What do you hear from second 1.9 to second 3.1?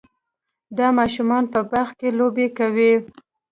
کې لوبې کوي.